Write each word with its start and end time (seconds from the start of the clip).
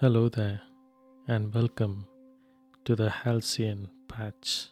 Hello 0.00 0.28
there, 0.28 0.60
and 1.28 1.54
welcome 1.54 2.08
to 2.84 2.96
the 2.96 3.08
Halcyon 3.08 3.88
Patch, 4.08 4.70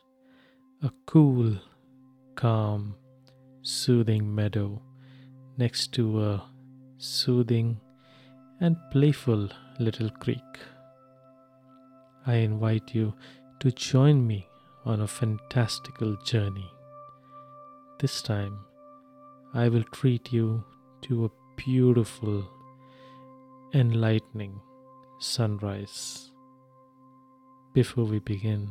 a 0.82 0.90
cool, 1.06 1.58
calm, 2.34 2.96
soothing 3.62 4.34
meadow 4.34 4.82
next 5.56 5.92
to 5.92 6.24
a 6.24 6.42
soothing 6.98 7.80
and 8.60 8.76
playful 8.90 9.48
little 9.78 10.10
creek. 10.10 10.58
I 12.26 12.34
invite 12.34 12.92
you 12.92 13.14
to 13.60 13.70
join 13.70 14.26
me 14.26 14.48
on 14.84 15.02
a 15.02 15.06
fantastical 15.06 16.16
journey. 16.24 16.68
This 18.00 18.22
time, 18.22 18.58
I 19.54 19.68
will 19.68 19.84
treat 19.84 20.32
you 20.32 20.64
to 21.02 21.26
a 21.26 21.30
beautiful, 21.54 22.44
enlightening 23.72 24.60
sunrise. 25.22 26.32
Before 27.72 28.04
we 28.04 28.18
begin, 28.18 28.70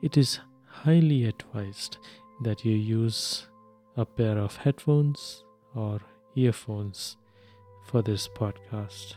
it 0.00 0.16
is 0.16 0.40
highly 0.66 1.26
advised 1.26 1.98
that 2.42 2.64
you 2.64 2.74
use 2.74 3.46
a 3.96 4.06
pair 4.06 4.38
of 4.38 4.56
headphones 4.56 5.44
or 5.74 6.00
earphones 6.34 7.18
for 7.84 8.02
this 8.02 8.26
podcast. 8.26 9.16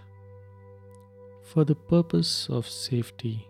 For 1.43 1.63
the 1.63 1.75
purpose 1.75 2.47
of 2.49 2.67
safety 2.67 3.47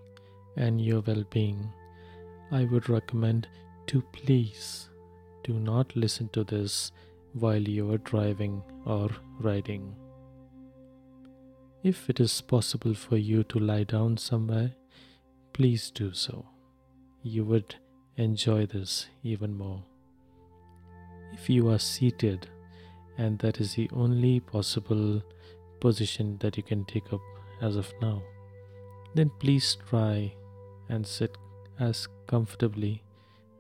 and 0.56 0.80
your 0.80 1.02
well 1.02 1.24
being, 1.32 1.68
I 2.52 2.66
would 2.66 2.90
recommend 2.90 3.48
to 3.88 4.04
please 4.14 4.90
do 5.44 5.54
not 5.54 5.96
listen 5.96 6.30
to 6.30 6.44
this 6.44 6.92
while 7.34 7.62
you 7.62 7.92
are 7.92 7.98
driving 7.98 8.62
or 8.86 9.10
riding. 9.40 9.96
If 11.82 12.10
it 12.10 12.20
is 12.20 12.42
possible 12.42 12.94
for 12.94 13.16
you 13.16 13.44
to 13.46 13.58
lie 13.58 13.86
down 13.86 14.18
somewhere, 14.18 14.74
please 15.54 15.90
do 15.92 16.12
so. 16.14 16.46
You 17.24 17.46
would 17.46 17.76
enjoy 18.18 18.66
this 18.66 19.08
even 19.24 19.58
more. 19.58 19.82
If 21.32 21.50
you 21.50 21.70
are 21.70 21.80
seated 21.80 22.50
and 23.18 23.40
that 23.40 23.62
is 23.62 23.76
the 23.76 23.90
only 23.94 24.42
possible 24.42 25.24
position 25.80 26.38
that 26.42 26.58
you 26.58 26.64
can 26.64 26.84
take 26.84 27.14
up 27.14 27.22
as 27.62 27.78
of 27.78 27.94
now, 28.02 28.24
then 29.16 29.32
please 29.40 29.78
try 29.90 30.34
and 30.90 31.08
sit 31.08 31.38
as 31.80 32.10
comfortably 32.28 33.02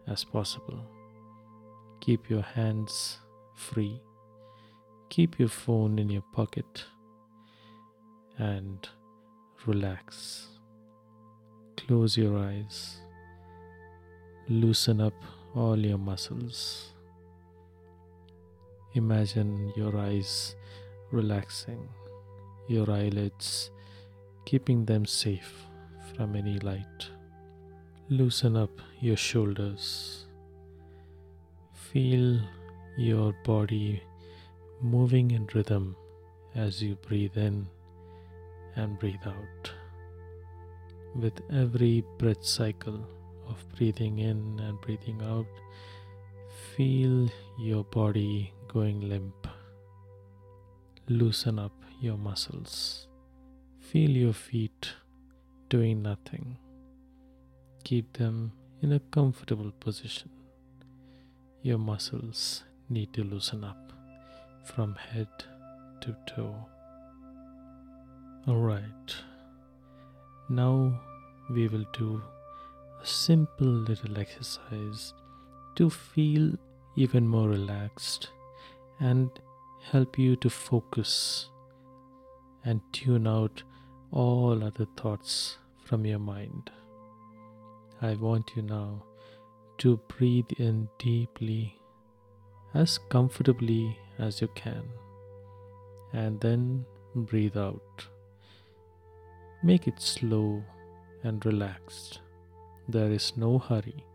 as 0.07 0.25
possible. 0.25 0.83
Keep 2.01 2.29
your 2.29 2.41
hands 2.41 3.19
free. 3.55 4.01
Keep 5.07 5.39
your 5.39 5.47
phone 5.47 5.97
in 5.97 6.09
your 6.09 6.25
pocket 6.33 6.83
and 8.39 8.89
relax. 9.65 10.47
Close 11.77 12.17
your 12.17 12.37
eyes. 12.37 12.97
Loosen 14.47 14.99
up 14.99 15.13
all 15.55 15.77
your 15.77 15.97
muscles. 15.97 16.93
Imagine 18.95 19.71
your 19.75 19.95
eyes 19.95 20.55
relaxing, 21.11 21.87
your 22.67 22.89
eyelids 22.89 23.69
keeping 24.45 24.85
them 24.85 25.05
safe 25.05 25.65
from 26.15 26.35
any 26.35 26.57
light. 26.59 27.09
Loosen 28.09 28.55
up 28.55 28.71
your 28.99 29.17
shoulders. 29.17 30.25
Feel 31.73 32.39
your 32.97 33.33
body 33.43 34.01
moving 34.81 35.31
in 35.31 35.47
rhythm 35.53 35.95
as 36.55 36.81
you 36.81 36.95
breathe 36.95 37.37
in 37.37 37.67
and 38.75 38.97
breathe 38.99 39.25
out. 39.25 39.71
With 41.15 41.41
every 41.51 42.03
breath 42.17 42.45
cycle 42.45 43.05
of 43.47 43.63
breathing 43.75 44.19
in 44.19 44.59
and 44.59 44.79
breathing 44.81 45.21
out, 45.23 45.47
feel 46.75 47.29
your 47.59 47.83
body 47.83 48.53
going 48.67 49.01
limp. 49.09 49.47
Loosen 51.07 51.57
up 51.57 51.73
your 51.99 52.17
muscles. 52.17 53.07
Feel 53.79 54.11
your 54.11 54.33
feet 54.33 54.93
doing 55.69 56.01
nothing. 56.03 56.57
Keep 57.83 58.17
them 58.17 58.51
in 58.81 58.93
a 58.93 58.99
comfortable 58.99 59.71
position. 59.79 60.29
Your 61.63 61.79
muscles 61.79 62.63
need 62.89 63.11
to 63.13 63.23
loosen 63.23 63.63
up 63.63 63.91
from 64.63 64.95
head 64.95 65.27
to 66.01 66.15
toe. 66.27 66.55
Alright, 68.47 69.15
now 70.49 70.99
we 71.51 71.67
will 71.67 71.85
do 71.93 72.21
a 73.01 73.05
simple 73.05 73.67
little 73.67 74.17
exercise 74.17 75.13
to 75.75 75.89
feel 75.89 76.53
even 76.95 77.27
more 77.27 77.49
relaxed 77.49 78.29
and 78.99 79.29
help 79.91 80.17
you 80.17 80.35
to 80.37 80.49
focus 80.49 81.49
and 82.63 82.81
tune 82.91 83.27
out 83.27 83.61
all 84.11 84.63
other 84.63 84.87
thoughts 84.97 85.57
from 85.83 86.05
your 86.05 86.19
mind. 86.19 86.71
I 88.01 88.15
want 88.15 88.51
you 88.55 88.63
now 88.63 89.03
to 89.79 89.97
breathe 90.07 90.51
in 90.57 90.89
deeply, 90.97 91.77
as 92.73 92.97
comfortably 93.09 93.97
as 94.17 94.41
you 94.41 94.47
can, 94.55 94.83
and 96.13 96.39
then 96.39 96.85
breathe 97.13 97.57
out. 97.57 98.07
Make 99.61 99.87
it 99.87 99.99
slow 99.99 100.63
and 101.23 101.45
relaxed. 101.45 102.21
There 102.87 103.11
is 103.11 103.33
no 103.35 103.59
hurry. 103.59 104.05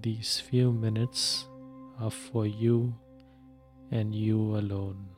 These 0.00 0.40
few 0.40 0.72
minutes 0.72 1.46
are 2.00 2.10
for 2.10 2.46
you 2.46 2.94
and 3.90 4.14
you 4.14 4.56
alone. 4.56 5.08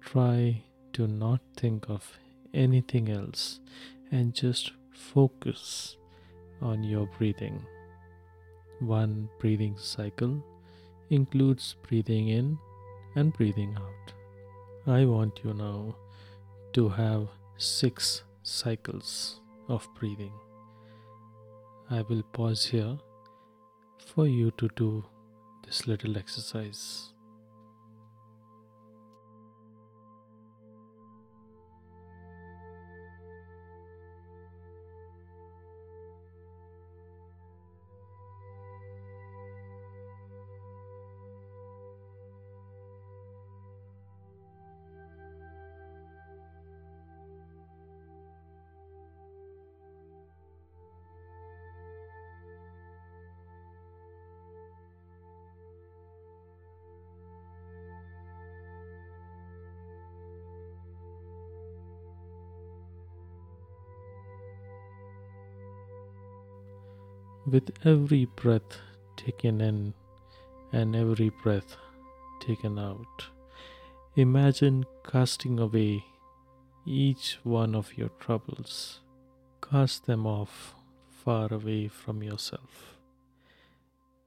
Try 0.00 0.62
to 0.94 1.06
not 1.06 1.40
think 1.56 1.90
of 1.90 2.18
anything 2.54 3.10
else 3.10 3.60
and 4.10 4.34
just 4.34 4.72
focus 4.92 5.98
on 6.62 6.82
your 6.82 7.06
breathing. 7.18 7.62
One 8.78 9.28
breathing 9.38 9.76
cycle 9.76 10.42
includes 11.10 11.76
breathing 11.86 12.28
in 12.28 12.58
and 13.16 13.34
breathing 13.34 13.76
out. 13.76 14.14
I 14.86 15.04
want 15.04 15.40
you 15.44 15.52
now 15.52 15.96
to 16.72 16.88
have 16.88 17.28
six 17.60 18.22
cycles 18.42 19.40
of 19.68 19.86
breathing. 19.94 20.32
I 21.90 22.00
will 22.02 22.22
pause 22.22 22.64
here 22.64 22.98
for 24.14 24.26
you 24.26 24.50
to 24.52 24.68
do 24.76 25.04
this 25.66 25.86
little 25.86 26.16
exercise. 26.16 27.12
With 67.50 67.72
every 67.84 68.26
breath 68.26 68.78
taken 69.16 69.60
in 69.60 69.94
and 70.72 70.94
every 70.94 71.30
breath 71.42 71.76
taken 72.38 72.78
out, 72.78 73.24
imagine 74.14 74.86
casting 75.02 75.58
away 75.58 76.04
each 76.86 77.40
one 77.42 77.74
of 77.74 77.98
your 77.98 78.10
troubles. 78.20 79.00
Cast 79.60 80.06
them 80.06 80.28
off 80.28 80.76
far 81.24 81.52
away 81.52 81.88
from 81.88 82.22
yourself. 82.22 82.96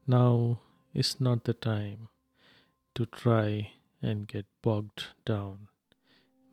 Now 0.06 0.60
is 0.94 1.22
not 1.22 1.46
the 1.46 1.54
time 1.54 2.10
to 2.96 3.06
try 3.06 3.72
and 4.02 4.28
get 4.28 4.48
bogged 4.62 5.06
down 5.24 5.70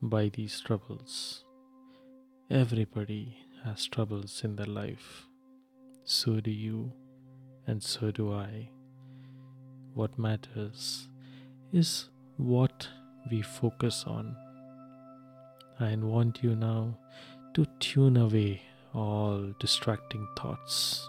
by 0.01 0.29
these 0.29 0.61
troubles. 0.61 1.43
Everybody 2.49 3.39
has 3.65 3.89
troubles 3.89 4.45
in 4.45 4.55
their 4.55 4.67
life 4.67 5.27
so 6.12 6.41
do 6.41 6.51
you, 6.51 6.93
and 7.69 7.81
so 7.81 8.11
do 8.11 8.33
I. 8.33 8.69
What 9.95 10.19
matters 10.19 11.07
is 11.73 12.09
what 12.37 12.89
we 13.31 13.43
focus 13.43 14.03
on. 14.09 14.35
I 15.79 15.95
want 15.95 16.43
you 16.43 16.57
now 16.57 16.99
to 17.55 17.65
tune 17.79 18.17
away 18.17 18.61
all 18.93 19.55
distracting 19.61 20.27
thoughts, 20.37 21.09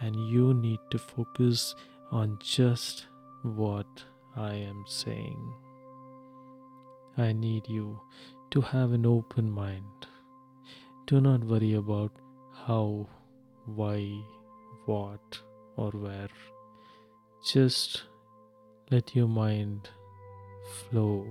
and 0.00 0.16
you 0.28 0.52
need 0.52 0.80
to 0.90 0.98
focus 0.98 1.76
on 2.10 2.36
just 2.42 3.06
what 3.42 4.04
I 4.34 4.54
am 4.54 4.84
saying. 4.88 5.54
I 7.16 7.32
need 7.32 7.68
you 7.68 8.00
to 8.50 8.60
have 8.62 8.90
an 8.90 9.06
open 9.06 9.48
mind. 9.48 10.08
Do 11.06 11.20
not 11.20 11.44
worry 11.44 11.74
about 11.74 12.10
how, 12.66 13.06
why, 13.66 14.22
what, 14.86 15.38
or 15.76 15.90
where. 15.90 16.28
Just 17.44 18.04
let 18.90 19.14
your 19.14 19.28
mind 19.28 19.88
flow 20.90 21.26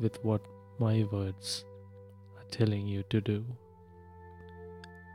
with 0.00 0.22
what 0.24 0.42
my 0.78 1.06
words 1.12 1.64
are 2.36 2.50
telling 2.50 2.86
you 2.86 3.02
to 3.10 3.20
do. 3.20 3.44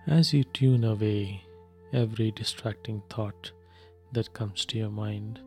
As 0.07 0.33
you 0.33 0.43
tune 0.43 0.83
away 0.83 1.43
every 1.91 2.31
distracting 2.31 3.01
thought 3.09 3.51
that 4.13 4.33
comes 4.33 4.65
to 4.65 4.77
your 4.77 4.91
mind, 4.91 5.39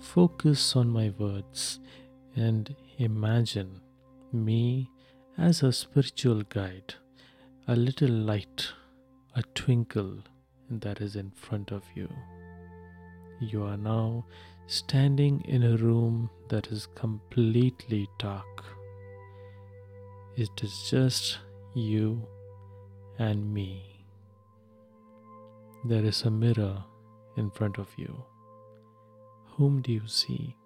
focus 0.00 0.76
on 0.76 0.88
my 0.90 1.12
words 1.18 1.80
and 2.34 2.74
imagine 2.98 3.80
me 4.32 4.90
as 5.38 5.62
a 5.62 5.72
spiritual 5.72 6.42
guide, 6.42 6.94
a 7.66 7.74
little 7.74 8.10
light, 8.10 8.72
a 9.38 9.42
twinkle 9.54 10.16
that 10.70 11.02
is 11.02 11.14
in 11.14 11.30
front 11.30 11.70
of 11.70 11.82
you. 11.94 12.08
You 13.38 13.64
are 13.64 13.76
now 13.76 14.24
standing 14.66 15.42
in 15.42 15.62
a 15.62 15.76
room 15.76 16.30
that 16.48 16.68
is 16.68 16.88
completely 16.94 18.08
dark. 18.18 18.64
It 20.36 20.62
is 20.62 20.88
just 20.88 21.38
you 21.74 22.26
and 23.18 23.52
me. 23.52 23.82
There 25.84 26.04
is 26.04 26.22
a 26.22 26.30
mirror 26.30 26.82
in 27.36 27.50
front 27.50 27.76
of 27.76 27.88
you. 27.98 28.24
Whom 29.56 29.82
do 29.82 29.92
you 29.92 30.08
see? 30.08 30.56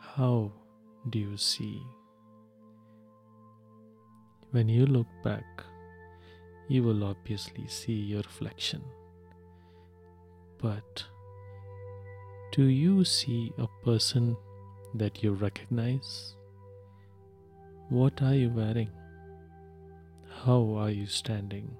How 0.00 0.52
do 1.08 1.18
you 1.18 1.38
see? 1.38 1.80
When 4.50 4.68
you 4.68 4.84
look 4.84 5.08
back, 5.24 5.64
you 6.68 6.82
will 6.82 7.04
obviously 7.04 7.66
see 7.68 7.92
your 7.92 8.22
reflection. 8.22 8.82
But 10.58 11.04
do 12.52 12.64
you 12.64 13.04
see 13.04 13.52
a 13.58 13.68
person 13.84 14.36
that 14.94 15.22
you 15.22 15.32
recognize? 15.32 16.34
What 17.88 18.22
are 18.22 18.34
you 18.34 18.48
wearing? 18.50 18.90
How 20.44 20.74
are 20.76 20.90
you 20.90 21.06
standing? 21.06 21.70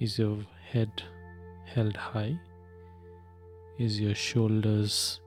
Is 0.00 0.18
your 0.18 0.38
head 0.70 1.02
held 1.66 1.96
high? 1.96 2.38
Is 3.78 4.00
your 4.00 4.14
shoulders 4.14 5.20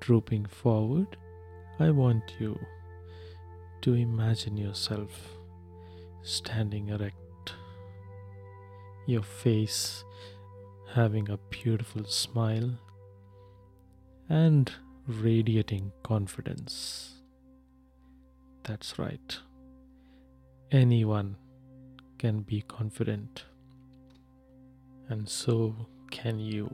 drooping 0.00 0.46
forward? 0.46 1.16
I 1.78 1.90
want 1.90 2.34
you 2.40 2.58
to 3.82 3.94
imagine 3.94 4.56
yourself 4.56 5.10
standing 6.22 6.88
erect, 6.88 7.16
your 9.08 9.22
face 9.22 10.04
having 10.94 11.30
a 11.30 11.38
beautiful 11.48 12.04
smile 12.04 12.70
and 14.28 14.70
radiating 15.06 15.90
confidence. 16.02 17.14
That's 18.64 18.98
right. 18.98 19.38
Anyone 20.70 21.36
can 22.18 22.42
be 22.42 22.60
confident, 22.60 23.46
and 25.08 25.26
so 25.26 25.74
can 26.10 26.38
you. 26.38 26.68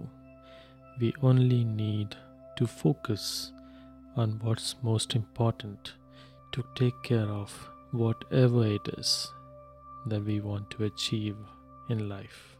We 1.01 1.15
only 1.23 1.63
need 1.63 2.17
to 2.57 2.67
focus 2.67 3.53
on 4.17 4.41
what's 4.43 4.75
most 4.83 5.15
important 5.15 5.93
to 6.51 6.65
take 6.75 7.01
care 7.05 7.29
of 7.29 7.53
whatever 7.93 8.67
it 8.67 8.89
is 8.99 9.33
that 10.07 10.25
we 10.25 10.41
want 10.41 10.69
to 10.71 10.85
achieve 10.85 11.37
in 11.89 12.09
life. 12.09 12.57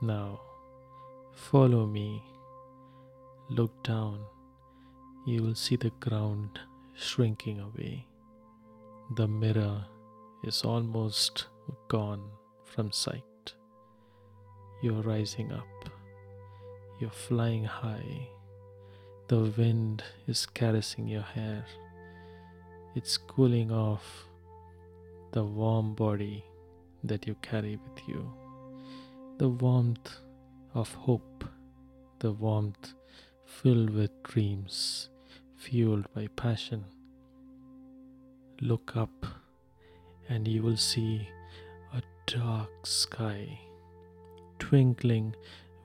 Now, 0.00 0.40
follow 1.34 1.86
me. 1.86 2.22
Look 3.48 3.82
down. 3.82 4.20
You 5.26 5.42
will 5.42 5.54
see 5.54 5.76
the 5.76 5.90
ground 6.00 6.58
shrinking 6.94 7.60
away. 7.60 8.06
The 9.16 9.28
mirror 9.28 9.84
is 10.44 10.62
almost 10.62 11.46
gone 11.88 12.22
from 12.64 12.92
sight. 12.92 13.54
You're 14.82 15.02
rising 15.02 15.52
up. 15.52 15.90
You're 17.00 17.10
flying 17.10 17.64
high. 17.64 18.28
The 19.28 19.52
wind 19.56 20.02
is 20.26 20.46
caressing 20.46 21.08
your 21.08 21.22
hair. 21.22 21.66
It's 22.94 23.18
cooling 23.18 23.70
off 23.70 24.26
the 25.32 25.44
warm 25.44 25.94
body 25.94 26.44
that 27.04 27.26
you 27.26 27.34
carry 27.42 27.76
with 27.76 28.08
you. 28.08 28.32
The 29.38 29.48
warmth 29.48 30.18
of 30.74 30.92
hope, 30.94 31.44
the 32.18 32.32
warmth 32.32 32.94
filled 33.44 33.90
with 33.90 34.22
dreams, 34.22 35.08
fueled 35.56 36.06
by 36.14 36.28
passion. 36.36 36.84
Look 38.60 38.96
up 38.96 39.26
and 40.28 40.46
you 40.46 40.62
will 40.62 40.76
see 40.76 41.28
a 41.92 42.02
dark 42.26 42.86
sky 42.86 43.58
twinkling 44.58 45.34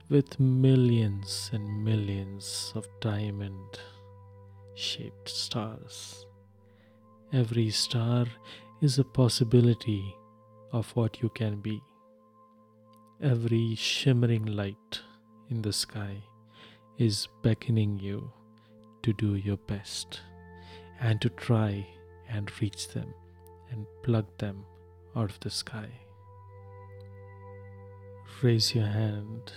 with 0.08 0.38
millions 0.38 1.50
and 1.52 1.84
millions 1.84 2.72
of 2.76 2.86
diamond 3.00 3.80
shaped 4.74 5.28
stars. 5.28 6.26
Every 7.32 7.70
star 7.70 8.26
is 8.80 8.98
a 8.98 9.04
possibility 9.04 10.14
of 10.76 10.94
what 10.96 11.22
you 11.22 11.28
can 11.30 11.60
be. 11.60 11.82
Every 13.22 13.74
shimmering 13.74 14.46
light 14.46 15.00
in 15.50 15.62
the 15.62 15.72
sky 15.72 16.22
is 16.98 17.28
beckoning 17.42 17.98
you 17.98 18.30
to 19.02 19.12
do 19.12 19.34
your 19.36 19.56
best 19.56 20.20
and 21.00 21.20
to 21.20 21.28
try 21.30 21.86
and 22.28 22.50
reach 22.60 22.88
them 22.88 23.12
and 23.70 23.86
plug 24.02 24.26
them 24.38 24.64
out 25.14 25.30
of 25.30 25.40
the 25.40 25.50
sky. 25.50 25.88
Raise 28.42 28.74
your 28.74 28.86
hand 28.86 29.52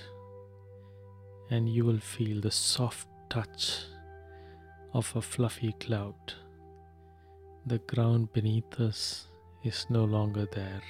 and 1.49 1.67
you 1.67 1.83
will 1.85 1.99
feel 1.99 2.39
the 2.41 2.51
soft 2.51 3.07
touch 3.29 3.79
of 4.93 5.11
a 5.15 5.21
fluffy 5.21 5.73
cloud 5.79 6.33
the 7.65 7.77
ground 7.79 8.31
beneath 8.33 8.79
us 8.79 9.27
is 9.63 9.85
no 9.89 10.03
longer 10.03 10.47
there. 10.51 10.81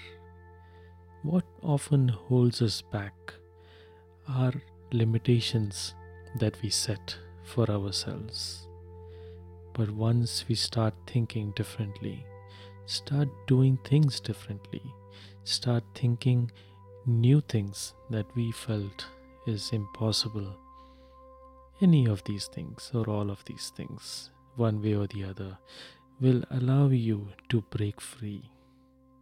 What 1.21 1.43
often 1.61 2.07
holds 2.07 2.61
us 2.61 2.81
back 2.81 3.33
are 4.29 4.53
limitations 4.93 5.93
that 6.39 6.55
we 6.61 6.69
set 6.69 7.17
for 7.43 7.69
ourselves. 7.69 8.69
But 9.73 9.91
once 9.91 10.45
we 10.47 10.55
start 10.55 10.93
thinking 11.07 11.51
differently, 11.57 12.25
start 12.85 13.27
doing 13.47 13.77
things 13.83 14.21
differently, 14.21 14.81
start 15.43 15.83
thinking 15.93 16.51
new 17.05 17.41
things 17.41 17.95
that 18.09 18.33
we 18.33 18.53
felt 18.53 19.05
is 19.45 19.71
impossible, 19.73 20.55
any 21.81 22.05
of 22.07 22.23
these 22.23 22.47
things 22.47 22.91
or 22.93 23.09
all 23.09 23.29
of 23.29 23.43
these 23.43 23.73
things, 23.75 24.31
one 24.55 24.81
way 24.81 24.95
or 24.95 25.07
the 25.07 25.25
other, 25.25 25.57
will 26.21 26.43
allow 26.49 26.87
you 26.87 27.27
to 27.49 27.59
break 27.71 27.99
free 27.99 28.49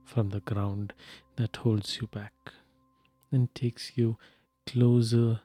from 0.05 0.29
the 0.29 0.41
ground 0.41 0.93
that 1.37 1.55
holds 1.57 1.97
you 2.01 2.07
back 2.07 2.33
and 3.31 3.53
takes 3.55 3.93
you 3.95 4.17
closer 4.65 5.39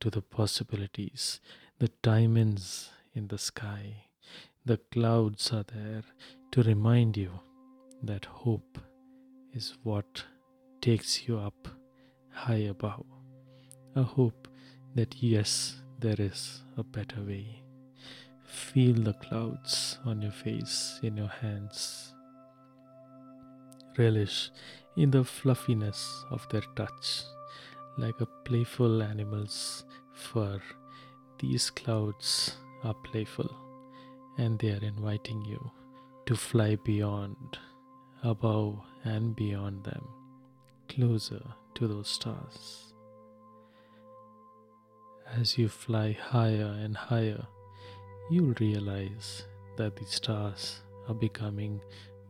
to 0.00 0.10
the 0.10 0.22
possibilities, 0.22 1.40
the 1.78 1.90
diamonds 2.02 2.90
in 3.14 3.28
the 3.28 3.38
sky. 3.38 4.06
The 4.64 4.78
clouds 4.92 5.52
are 5.52 5.64
there 5.64 6.02
to 6.52 6.62
remind 6.62 7.16
you 7.16 7.30
that 8.02 8.24
hope 8.24 8.78
is 9.54 9.74
what 9.82 10.24
takes 10.80 11.28
you 11.28 11.38
up 11.38 11.68
high 12.30 12.64
above. 12.74 13.04
A 13.94 14.02
hope 14.02 14.48
that 14.94 15.22
yes, 15.22 15.82
there 15.98 16.18
is 16.18 16.62
a 16.76 16.82
better 16.82 17.22
way. 17.22 17.62
Feel 18.44 18.94
the 18.94 19.12
clouds 19.14 19.98
on 20.04 20.22
your 20.22 20.32
face, 20.32 20.98
in 21.02 21.16
your 21.16 21.28
hands. 21.28 22.14
Relish 23.98 24.50
in 24.96 25.10
the 25.10 25.24
fluffiness 25.24 26.24
of 26.30 26.48
their 26.50 26.62
touch, 26.76 27.22
like 27.98 28.20
a 28.20 28.26
playful 28.44 29.02
animal's 29.02 29.84
fur. 30.14 30.60
These 31.38 31.70
clouds 31.70 32.56
are 32.84 32.94
playful, 32.94 33.50
and 34.38 34.58
they 34.58 34.70
are 34.70 34.84
inviting 34.84 35.44
you 35.44 35.70
to 36.26 36.36
fly 36.36 36.76
beyond, 36.76 37.58
above, 38.22 38.78
and 39.04 39.34
beyond 39.34 39.84
them, 39.84 40.06
closer 40.88 41.42
to 41.74 41.88
those 41.88 42.08
stars. 42.08 42.94
As 45.26 45.56
you 45.56 45.68
fly 45.68 46.12
higher 46.12 46.76
and 46.82 46.96
higher, 46.96 47.46
you'll 48.30 48.54
realize 48.60 49.44
that 49.76 49.96
the 49.96 50.04
stars 50.04 50.80
are 51.08 51.14
becoming 51.14 51.80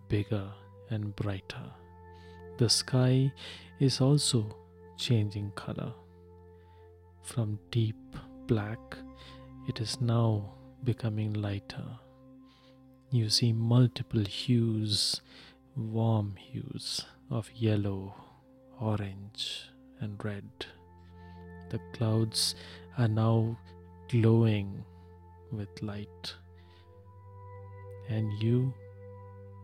bigger 0.08 0.52
and 0.90 1.14
brighter. 1.16 1.70
The 2.58 2.68
sky 2.68 3.32
is 3.78 4.00
also 4.00 4.54
changing 4.98 5.52
color. 5.52 5.92
From 7.22 7.58
deep 7.70 7.96
black, 8.46 8.96
it 9.68 9.80
is 9.80 10.00
now 10.00 10.52
becoming 10.84 11.32
lighter. 11.32 11.98
You 13.10 13.28
see 13.28 13.52
multiple 13.52 14.24
hues, 14.24 15.20
warm 15.76 16.36
hues 16.36 17.06
of 17.30 17.50
yellow, 17.54 18.14
orange, 18.80 19.70
and 20.00 20.22
red. 20.24 20.48
The 21.70 21.80
clouds 21.92 22.54
are 22.98 23.08
now 23.08 23.58
glowing 24.08 24.84
with 25.52 25.82
light, 25.82 26.34
and 28.08 28.32
you 28.42 28.72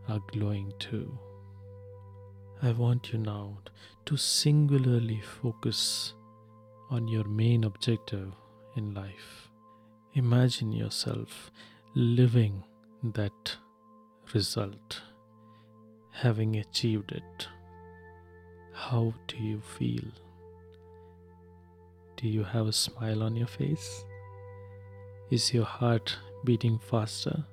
are 0.07 0.21
glowing 0.31 0.71
too. 0.79 1.17
I 2.61 2.71
want 2.71 3.13
you 3.13 3.19
now 3.19 3.59
to 4.05 4.17
singularly 4.17 5.21
focus 5.21 6.13
on 6.89 7.07
your 7.07 7.25
main 7.25 7.63
objective 7.65 8.31
in 8.75 8.93
life. 8.93 9.49
Imagine 10.13 10.71
yourself 10.71 11.51
living 11.93 12.63
that 13.03 13.57
result, 14.33 15.01
having 16.11 16.55
achieved 16.55 17.11
it. 17.11 17.47
How 18.73 19.13
do 19.27 19.37
you 19.37 19.61
feel? 19.61 20.05
Do 22.15 22.27
you 22.27 22.43
have 22.43 22.67
a 22.67 22.73
smile 22.73 23.21
on 23.21 23.35
your 23.35 23.47
face? 23.47 24.03
Is 25.29 25.53
your 25.53 25.65
heart 25.65 26.17
beating 26.43 26.79
faster? 26.79 27.45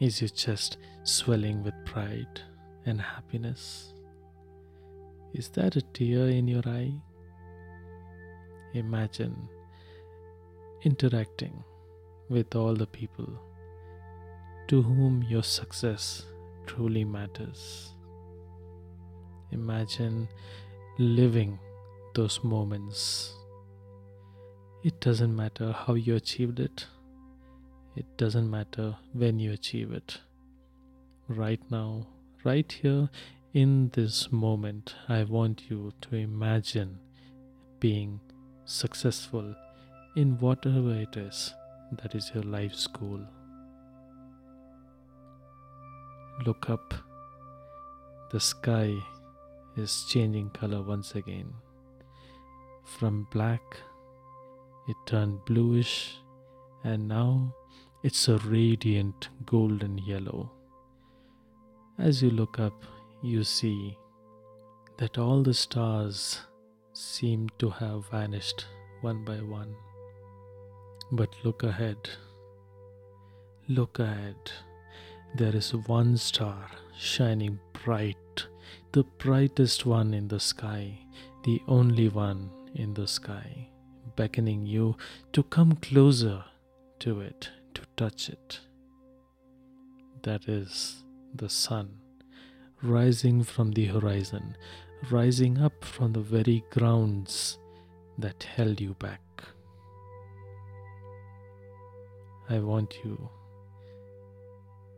Is 0.00 0.20
your 0.20 0.28
chest 0.28 0.78
swelling 1.04 1.62
with 1.62 1.74
pride? 1.84 2.40
and 2.86 3.00
happiness? 3.00 3.92
Is 5.32 5.48
that 5.50 5.76
a 5.76 5.82
tear 5.82 6.28
in 6.28 6.48
your 6.48 6.62
eye? 6.66 6.92
Imagine 8.74 9.48
interacting 10.82 11.62
with 12.28 12.54
all 12.54 12.74
the 12.74 12.86
people 12.86 13.28
to 14.68 14.82
whom 14.82 15.24
your 15.28 15.42
success 15.42 16.24
truly 16.66 17.04
matters. 17.04 17.94
Imagine 19.52 20.28
living 20.98 21.58
those 22.14 22.42
moments. 22.44 23.34
It 24.84 25.00
doesn't 25.00 25.34
matter 25.34 25.72
how 25.72 25.94
you 25.94 26.14
achieved 26.14 26.60
it, 26.60 26.86
it 28.00 28.16
doesn't 28.16 28.50
matter 28.50 28.96
when 29.12 29.38
you 29.38 29.52
achieve 29.52 29.92
it. 29.92 30.20
Right 31.28 31.60
now, 31.70 32.06
right 32.44 32.72
here 32.72 33.10
in 33.52 33.90
this 33.92 34.32
moment, 34.32 34.94
I 35.06 35.24
want 35.24 35.64
you 35.68 35.92
to 36.00 36.16
imagine 36.16 36.98
being 37.78 38.20
successful 38.64 39.54
in 40.16 40.38
whatever 40.38 40.94
it 40.94 41.14
is 41.18 41.52
that 41.98 42.14
is 42.14 42.30
your 42.34 42.42
life's 42.44 42.86
goal. 42.86 43.20
Look 46.46 46.70
up. 46.70 46.94
The 48.32 48.40
sky 48.40 48.94
is 49.76 50.06
changing 50.08 50.50
color 50.50 50.80
once 50.80 51.14
again. 51.16 51.52
From 52.98 53.26
black, 53.30 53.60
it 54.88 54.96
turned 55.04 55.44
bluish, 55.44 56.16
and 56.82 57.06
now 57.06 57.54
it's 58.02 58.28
a 58.28 58.38
radiant 58.38 59.28
golden 59.44 59.98
yellow. 59.98 60.50
As 61.98 62.22
you 62.22 62.30
look 62.30 62.58
up, 62.58 62.84
you 63.22 63.44
see 63.44 63.98
that 64.96 65.18
all 65.18 65.42
the 65.42 65.52
stars 65.52 66.40
seem 66.94 67.48
to 67.58 67.68
have 67.68 68.10
vanished 68.10 68.64
one 69.02 69.22
by 69.24 69.36
one. 69.36 69.74
But 71.12 71.34
look 71.44 71.62
ahead. 71.62 72.08
Look 73.68 73.98
ahead. 73.98 74.50
There 75.36 75.54
is 75.54 75.74
one 75.74 76.16
star 76.16 76.70
shining 76.98 77.60
bright, 77.84 78.46
the 78.92 79.04
brightest 79.18 79.84
one 79.84 80.14
in 80.14 80.28
the 80.28 80.40
sky, 80.40 80.98
the 81.44 81.60
only 81.68 82.08
one 82.08 82.50
in 82.74 82.94
the 82.94 83.06
sky, 83.06 83.68
beckoning 84.16 84.64
you 84.66 84.96
to 85.32 85.42
come 85.42 85.72
closer 85.76 86.44
to 87.00 87.20
it, 87.20 87.50
to 87.80 87.86
touch 87.96 88.28
it. 88.28 88.60
That 90.22 90.48
is 90.48 91.02
the 91.34 91.48
sun, 91.48 91.88
rising 92.82 93.42
from 93.42 93.72
the 93.72 93.86
horizon, 93.86 94.56
rising 95.10 95.58
up 95.58 95.84
from 95.84 96.12
the 96.12 96.20
very 96.20 96.62
grounds 96.70 97.58
that 98.18 98.42
held 98.42 98.80
you 98.80 98.94
back. 98.94 99.22
I 102.48 102.58
want 102.58 102.96
you 103.04 103.30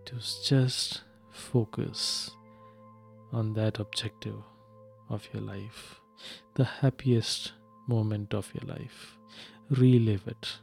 to 0.07 0.15
just 0.45 1.03
focus 1.31 2.31
on 3.33 3.53
that 3.55 3.79
objective 3.79 4.43
of 5.09 5.29
your 5.33 5.43
life, 5.43 6.01
the 6.55 6.65
happiest 6.65 7.53
moment 7.87 8.35
of 8.35 8.53
your 8.55 8.77
life. 8.77 9.19
Relive 9.71 10.27
it. 10.27 10.59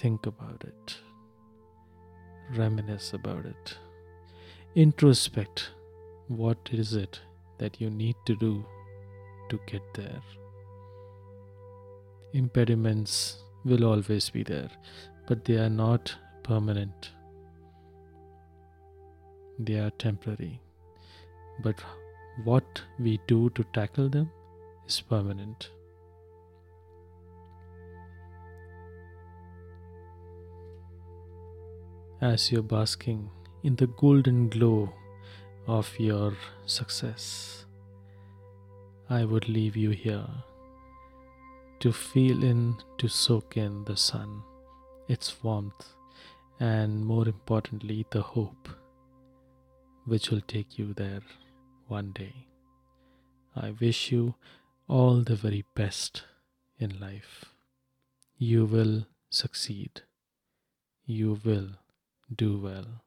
Think 0.00 0.26
about 0.26 0.64
it. 0.72 0.96
Reminisce 2.56 3.12
about 3.14 3.46
it 3.46 3.78
introspect 4.76 5.70
what 6.28 6.68
is 6.72 6.94
it 6.94 7.20
that 7.58 7.80
you 7.80 7.90
need 7.90 8.14
to 8.24 8.36
do 8.36 8.64
to 9.48 9.58
get 9.66 9.82
there. 9.94 10.22
Impediments 12.32 13.42
will 13.64 13.84
always 13.84 14.30
be 14.30 14.44
there, 14.44 14.70
but 15.26 15.44
they 15.44 15.56
are 15.56 15.68
not 15.68 16.14
permanent. 16.44 17.10
They 19.58 19.78
are 19.80 19.90
temporary. 19.90 20.60
But 21.64 21.82
what 22.44 22.82
we 23.00 23.18
do 23.26 23.50
to 23.50 23.64
tackle 23.74 24.08
them 24.08 24.30
is 24.86 25.00
permanent. 25.00 25.70
As 32.20 32.52
you're 32.52 32.62
basking 32.62 33.30
in 33.62 33.76
the 33.76 33.86
golden 33.86 34.50
glow 34.50 34.92
of 35.66 35.98
your 35.98 36.34
success. 36.66 37.64
I 39.08 39.24
would 39.24 39.48
leave 39.48 39.74
you 39.74 39.88
here 39.88 40.28
to 41.78 41.92
feel 41.92 42.44
in, 42.44 42.76
to 42.98 43.08
soak 43.08 43.56
in 43.56 43.84
the 43.84 43.96
sun, 43.96 44.42
its 45.08 45.42
warmth, 45.42 45.94
and 46.58 47.06
more 47.06 47.26
importantly, 47.26 48.04
the 48.10 48.20
hope 48.20 48.68
which 50.04 50.30
will 50.30 50.42
take 50.42 50.78
you 50.78 50.92
there 50.92 51.22
one 51.88 52.12
day. 52.12 52.34
I 53.56 53.70
wish 53.80 54.12
you 54.12 54.34
all 54.88 55.22
the 55.22 55.36
very 55.36 55.64
best 55.74 56.24
in 56.78 57.00
life. 57.00 57.46
You 58.36 58.66
will 58.66 59.06
succeed. 59.30 60.02
You 61.06 61.40
will 61.42 61.70
do 62.34 62.58
well. 62.60 63.02